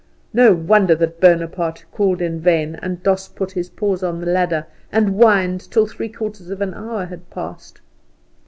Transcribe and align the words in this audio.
No 0.33 0.51
wonder 0.55 0.95
that 0.95 1.21
Bonaparte 1.21 1.85
called 1.91 2.23
in 2.23 2.39
vain, 2.39 2.73
and 2.81 3.03
Doss 3.03 3.27
put 3.27 3.51
his 3.51 3.69
paws 3.69 4.01
on 4.01 4.19
the 4.19 4.25
ladder, 4.25 4.65
and 4.91 5.09
whined 5.21 5.61
till 5.69 5.85
three 5.85 6.09
quarters 6.09 6.49
of 6.49 6.59
an 6.59 6.73
hour 6.73 7.05
had 7.05 7.29
passed. 7.29 7.81